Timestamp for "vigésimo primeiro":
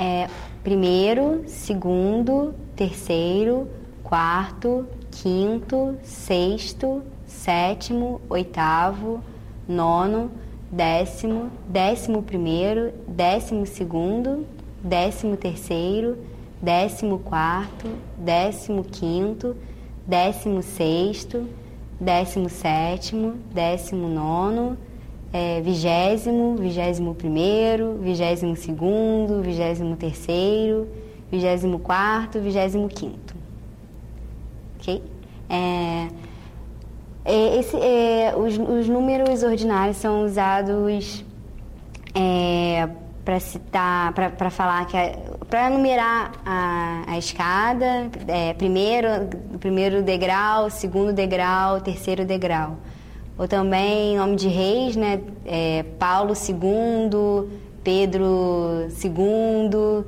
26.56-27.98